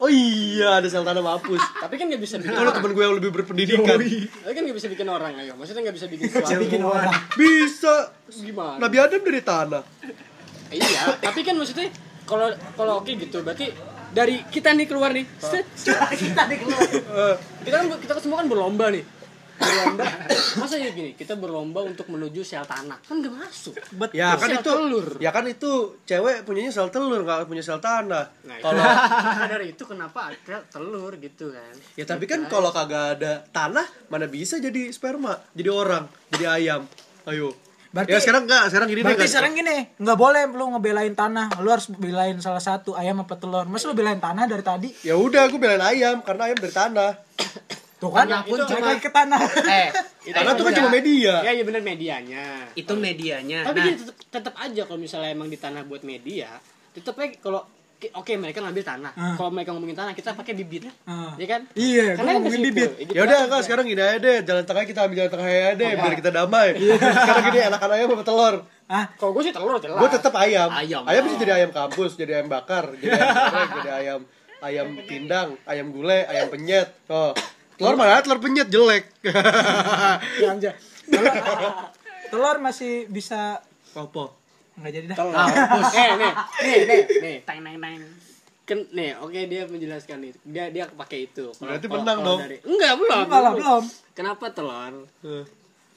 [0.00, 1.60] Oh iya, ada sel tanah mampus.
[1.84, 2.56] Tapi kan nggak bisa bikin.
[2.56, 3.84] Kalau temen gue yang lebih berpendidikan.
[4.00, 5.52] Tapi kan nggak bisa bikin orang, ayo.
[5.54, 6.56] Maksudnya nggak bisa bikin sesuatu.
[6.58, 7.94] bikin orang Bisa.
[8.32, 8.76] Gimana?
[8.80, 9.82] Nabi Adam dari tanah.
[10.70, 11.20] Iya.
[11.20, 11.92] Tapi kan maksudnya
[12.24, 13.68] kalau kalau oke gitu, berarti
[14.10, 15.26] dari kita nih keluar nih.
[15.36, 15.66] set,
[16.16, 16.80] kita nih keluar
[17.28, 19.04] Eh, kita kan kita semua kan berlomba nih.
[19.60, 20.04] Berlomba.
[20.56, 22.96] Masa ya gini, kita berlomba untuk menuju sel tanah.
[23.00, 23.76] Kan nggak masuk.
[24.10, 25.08] ya kan Sel itu telur.
[25.18, 25.70] ya kan itu
[26.02, 30.64] cewek punyanya sel telur nggak punya sel tanah Nah, kalau maka dari itu kenapa ada
[30.66, 31.74] telur gitu kan?
[31.92, 36.82] ya tapi kan kalau kagak ada tanah mana bisa jadi sperma jadi orang jadi ayam
[37.26, 37.52] ayo
[37.90, 39.30] Berarti- ya sekarang enggak sekarang gini deh berarti guys.
[39.30, 43.66] sekarang gini nggak boleh lu ngebelain tanah lu harus belain salah satu ayam apa telur
[43.66, 47.10] masa lu belain tanah dari tadi ya udah gue belain ayam karena ayam dari tanah
[48.00, 49.88] tuh kan balik cuma- ke tanah eh
[50.56, 52.64] tuh kan cuma media Ya, iya bener medianya.
[52.72, 56.48] itu medianya Tapi nah gini, tetep, tetep aja kalau misalnya emang di tanah buat media,
[56.90, 57.60] tetep aja kalau
[58.00, 59.12] oke mereka ngambil tanah.
[59.12, 59.34] Ah.
[59.34, 60.88] Kalau mereka ngomongin tanah, kita pakai bibitnya.
[61.04, 61.36] Ah.
[61.36, 61.68] Ya kan?
[61.74, 62.66] Iya, Karena ngomongin ke situ.
[62.72, 62.90] bibit.
[63.10, 65.90] Ya udah enggak sekarang gini aja deh jalan tengah kita ambil jalan tengah aja deh
[65.94, 66.68] biar kita damai
[67.20, 68.54] sekarang gini enakan ayam apa telur
[68.88, 69.98] ah Kalau gue sih telur jelas.
[69.98, 71.02] gue tetap ayam Ayam.
[71.04, 74.20] ayam bisa jadi ayam kampus jadi ayam bakar jadi ayam goreng jadi ayam
[74.60, 77.30] ayam pindang ayam gulai ayam penyet oh
[77.80, 79.04] telur mana telur penyet jelek
[80.46, 80.70] aja
[81.02, 81.34] telur,
[82.28, 83.58] telur masih bisa
[83.90, 84.24] apa
[84.76, 85.34] nggak jadi dah telur.
[85.34, 88.00] eh, nih, nih, nih, nih, tang tang.
[88.62, 90.38] Kan nih, oke dia menjelaskan itu.
[90.46, 91.50] Dia dia pakai itu.
[91.50, 92.38] Kalau- Berarti menang dong.
[92.38, 93.24] dari- Enggak, belum.
[93.52, 93.82] Belum.
[94.14, 94.94] Kenapa telur?
[95.20, 95.44] Eh,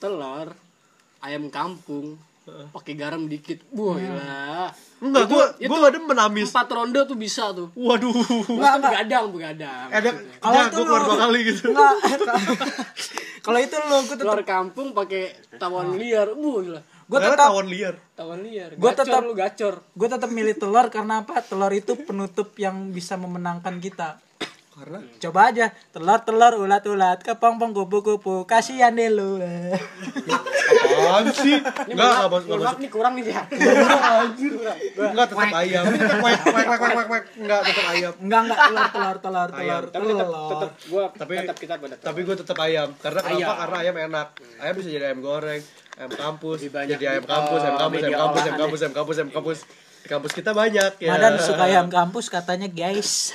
[0.02, 0.48] Telur
[1.22, 3.64] ayam kampung pakai garam dikit.
[3.72, 4.68] Wah, gila.
[5.00, 6.52] Enggak, gua Itu- gua ada menamis.
[6.52, 7.72] Empat ronde tuh bisa tuh.
[7.74, 8.12] Waduh.
[8.50, 9.88] Enggak, begadang, begadang.
[9.90, 11.64] Ada Kalau itu gua keluar lu- dua kali gitu.
[11.72, 11.94] Enggak.
[13.44, 15.24] Kalau itu lo gue tetap Keluar kampung pakai
[15.58, 16.32] tawon liar.
[16.32, 16.80] Wah, gila.
[16.80, 17.96] gue Karena tetap tawon liar.
[18.14, 18.70] Tawon liar.
[18.76, 19.74] Gua Gacor tetap- lu gacor.
[19.84, 21.44] gue tetap milih telur karena apa?
[21.44, 24.24] Telur itu penutup yang bisa memenangkan kita.
[24.74, 29.38] Karena Coba aja telur telur ulat ulat kepong pong kupu kupu kasihan deh lu.
[31.04, 31.56] apaan sih?
[31.60, 33.42] Ini Enggak, enggak mohon maaf nih kurang nih ya.
[34.96, 35.84] Enggak tetap ayam.
[35.84, 37.24] Ini tetap wek wek wek wek wek.
[37.38, 38.12] Enggak tetap ayam.
[38.24, 42.20] Enggak enggak telur telur telur telur Tapi tetap tetap gua Tapi- tetap kita pada Tapi
[42.24, 42.90] gue tetap ayam.
[42.98, 43.38] Karena kenapa?
[43.38, 43.56] Ayam.
[43.60, 44.28] Karena ayam enak.
[44.64, 45.62] Ayam bisa jadi ayam goreng,
[46.00, 49.32] ayam kampus, jadi ayam kampus, ayam oh, kampus, ayam kampus, ayam kampus, ayam kampus, ayam
[49.32, 49.60] kampus.
[50.04, 51.16] Di kampus kita banyak ya.
[51.16, 53.32] Madan suka ayam kampus katanya guys.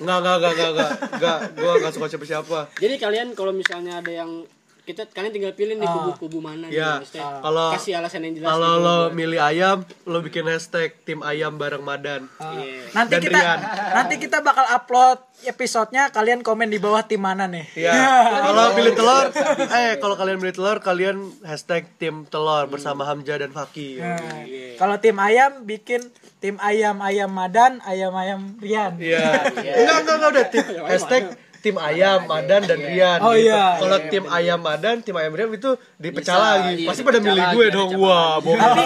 [0.00, 0.90] Enggak, enggak, enggak, enggak, enggak.
[1.12, 2.58] Enggak, gue enggak suka siapa-siapa.
[2.80, 4.48] Jadi kalian kalau misalnya ada yang
[4.80, 7.14] kita kalian tinggal pilih nih kubu-kubu mana Ya, gitu.
[7.14, 7.28] maksudnya.
[7.40, 11.80] kalau- kasih alasan yang jelas Kalau lo milih ayam, lo bikin hashtag tim ayam bareng
[11.80, 12.26] Madan.
[12.32, 12.90] Iya.
[12.90, 13.58] Nanti Dan kita Rian.
[13.92, 17.64] nanti kita bakal upload episodenya kalian komen di bawah tim mana nih.
[17.74, 17.92] Iya.
[18.46, 19.26] Kalau pilih telur,
[19.70, 23.96] eh kalau kalian milih telur, kalian hashtag tim telur bersama Hamzah dan Faki.
[23.96, 24.44] Nah,
[24.76, 26.00] Kalau tim ayam bikin
[26.38, 28.96] tim ayam ayam Madan, ayam ayam Rian.
[28.96, 29.44] Iya.
[29.76, 31.22] Enggak, enggak, enggak udah tim hashtag
[31.60, 33.18] tim ayam Madan dan Rian.
[33.20, 33.46] Oh, gitu.
[33.46, 33.76] iya.
[33.76, 36.72] Kalau tim ayam Madan, tim ayam Rian itu dipecah Bisa, lagi.
[36.74, 37.90] iya, Pasti pada milih gue dong.
[37.96, 38.56] Wah, bohong.
[38.56, 38.82] Tapi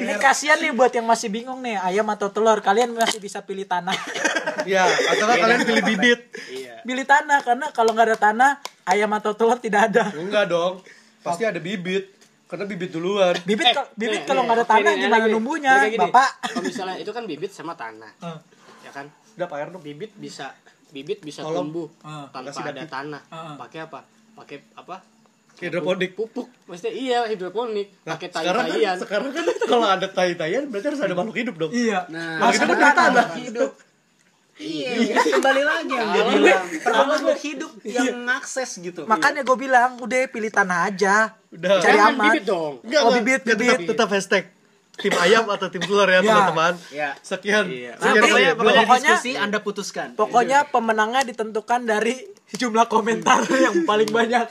[0.00, 2.58] ini kasihan nih buat yang masih bingung nih ayam atau telur.
[2.58, 3.94] Kalian masih bisa pilih tanah.
[4.64, 6.20] Iya, atau kalian pilih bibit.
[6.80, 8.50] pilih tanah karena kalau nggak ada tanah
[8.86, 10.08] ayam atau telur tidak ada.
[10.14, 10.80] Enggak dong.
[11.20, 12.08] Pasti ada bibit.
[12.44, 13.34] Karena bibit duluan.
[13.42, 16.02] Bibit kal- bibit kalau nggak ada tanah gimana numbuhnya, Kayak gini.
[16.06, 16.28] Bapak?
[16.44, 18.08] Kalau misalnya itu kan bibit sama tanah.
[18.24, 18.38] Eh.
[18.84, 19.12] Ya kan?
[19.36, 19.78] Udah Pak Erno.
[19.80, 20.54] Bibit bisa
[20.94, 21.66] bibit bisa Tolong.
[21.66, 23.22] tumbuh Ah, tanpa ada tanah.
[23.28, 23.58] Ah.
[23.58, 24.06] Pakai apa?
[24.32, 25.02] Pakai apa?
[25.54, 26.14] Hidroponik.
[26.14, 26.50] Pupuk.
[26.66, 27.90] Maksudnya iya hidroponik.
[28.02, 31.70] Nah, Pakai sekarang kan, sekarang kan kalau ada tai-taian berarti harus ada makhluk hidup dong.
[31.70, 32.06] Iya.
[32.08, 33.26] Nah, Maksudnya kan tanah.
[33.36, 33.70] hidup.
[34.54, 34.94] Iya,
[35.34, 36.62] kembali lagi yang dia bilang.
[36.78, 39.02] Pertama gue hidup yang ngakses gitu.
[39.02, 41.34] Makanya gue bilang udah pilih tanah aja.
[41.50, 41.82] Udah.
[41.82, 42.22] Cari aman.
[42.30, 42.78] bibit dong.
[42.86, 43.86] Enggak, Oh, bibit, Ya, tetap, bibit.
[43.90, 44.44] tetap hashtag
[44.94, 46.22] tim ayam atau tim telur ya, Ya.
[46.22, 46.74] teman-teman.
[46.88, 47.10] Iya.
[47.18, 47.64] Sekian.
[47.66, 47.92] Iya.
[47.94, 48.22] Sekian Nanti-.
[48.24, 50.08] Pokoknya, pokoknya Pokoknya- diskusi Anda putuskan.
[50.14, 52.14] Pokoknya pemenangnya ditentukan dari
[52.52, 54.46] jumlah komentar yang paling banyak.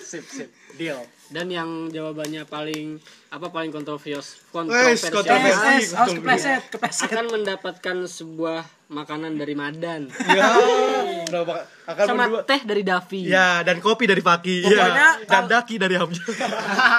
[0.00, 0.48] Sip, sip.
[0.72, 0.98] Deal.
[1.28, 5.08] Dan yang jawabannya paling apa paling kontroversius kontroversi.
[5.08, 7.08] Harus kepleset, kepleset.
[7.08, 10.52] akan mendapatkan sebuah makanan dari Madan Ya.
[11.40, 11.60] Pak.
[11.82, 12.42] akan sama berdua.
[12.44, 13.22] teh dari Davi.
[13.24, 14.68] Ya, dan kopi dari Paki.
[14.68, 15.26] Pokoknya ya.
[15.26, 16.28] Dan daki dari Hamzah.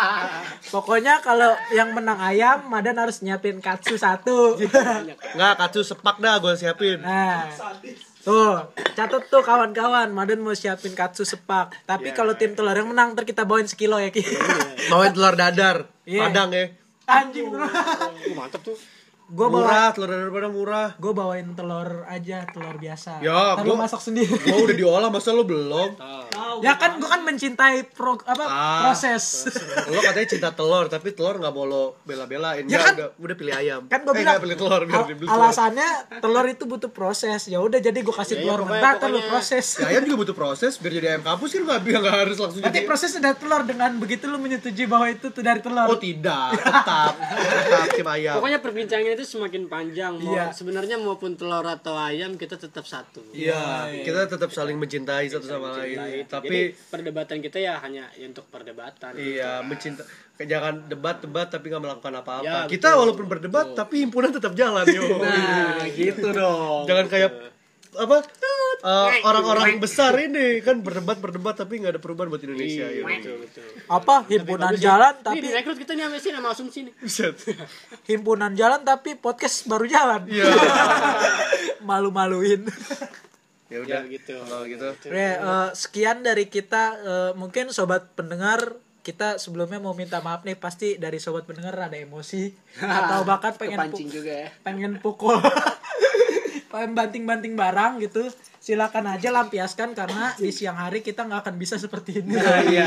[0.73, 4.57] Pokoknya kalau yang menang ayam, Madan harus nyiapin katsu satu.
[5.37, 6.99] Enggak, katsu sepak dah gue siapin.
[6.99, 7.45] Nah,
[8.25, 11.71] tuh catat tuh kawan-kawan, Madan mau siapin katsu sepak.
[11.85, 14.25] Tapi kalau tim telur yang menang, ntar kita bawain sekilo ya Ki.
[14.89, 15.85] Bawain telur dadar.
[16.03, 16.27] Iya.
[16.27, 16.73] Padang ya.
[17.07, 17.67] Anjing bro.
[17.67, 18.75] Uh, mantep tuh.
[19.25, 20.89] Gue bawa, Murah, telur dadar Padang murah.
[20.93, 23.17] gue bawain telur aja, telur biasa.
[23.19, 24.29] Ya, Ntar gua- masak sendiri.
[24.29, 25.95] Gua udah diolah, masa lu belum?
[26.59, 28.81] ya kan gue kan mencintai pro, apa Ah.
[28.85, 29.47] proses.
[29.87, 32.61] Lo katanya cinta telur, tapi telur nggak mau lo bela-belain.
[32.63, 33.81] Ya Ya, kan- udah, udah pilih ayam.
[33.87, 35.39] kan gue eh, bilang pilih telur, biar al- dibeli telur.
[35.39, 38.93] alasannya telur itu butuh proses ya udah jadi gue kasih Ya, ya, telur pokoknya- mentah
[38.99, 42.37] telur proses Ya, ayam juga butuh proses, biar jadi ayam kampus kan nggak nggak harus
[42.37, 42.85] langsung Berarti jadi.
[42.85, 45.87] prosesnya dari telur dengan begitu lu menyetujui bahwa itu tuh dari telur.
[45.87, 48.35] Oh tidak, tetap, tetap tim ayam.
[48.35, 50.17] Pokoknya perbincangan itu semakin panjang.
[50.17, 50.49] Mau Iya.
[50.49, 53.21] sebenarnya maupun telur atau ayam kita tetap satu.
[53.29, 55.95] Iya, kita tetap saling mencintai satu sama lain.
[55.95, 56.57] Jadi Tapi
[56.89, 59.13] perdebatan kita ya hanya ya untuk perdebatan.
[59.15, 60.01] iya, mencinta
[60.35, 62.43] jangan debat-debat tapi nggak melakukan apa-apa.
[62.43, 65.21] Ya, kita walaupun berdebat tapi himpunan tetap jalan, yo.
[65.21, 66.89] Nah, gitu dong.
[66.89, 67.52] Jangan kayak
[67.93, 68.17] apa
[68.81, 73.01] eh, orang-orang besar ini kan berdebat berdebat tapi nggak ada perubahan buat Indonesia ya.
[73.01, 73.67] Betul, betul.
[73.87, 76.93] Apa himpunan jalan Ini tapi direkrut kita nih sama sini sama asumsi nih.
[76.97, 77.35] Buset.
[78.11, 80.21] himpunan jalan tapi podcast baru jalan.
[80.25, 80.45] Iya.
[81.87, 82.65] Malu-maluin.
[83.67, 84.35] Ya udah Ya, gitu.
[84.37, 84.85] Kalau gitu.
[84.85, 90.55] Oke, eh, sekian dari kita eh, mungkin sobat pendengar kita sebelumnya mau minta maaf nih
[90.55, 94.49] pasti dari sobat pendengar ada emosi atau bahkan pengen pu- Kepancing juga ya.
[94.63, 95.35] pengen pukul
[96.73, 102.23] banting-banting barang gitu silakan aja lampiaskan karena di siang hari kita nggak akan bisa seperti
[102.25, 102.85] ini Iya, iya,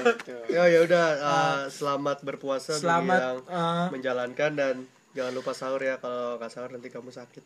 [0.00, 0.40] betul.
[0.48, 4.74] Ya ya udah eh, selamat berpuasa Selamat, yang eh, menjalankan dan
[5.18, 7.42] jangan lupa sahur ya kalau nggak sahur nanti kamu sakit.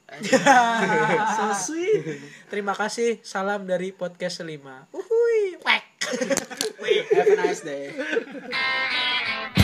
[1.40, 2.20] so sweet.
[2.52, 3.24] Terima kasih.
[3.24, 4.84] Salam dari podcast Selima.
[4.92, 5.56] Uhuy.
[5.64, 5.84] Wek.
[7.16, 7.96] Have a nice day.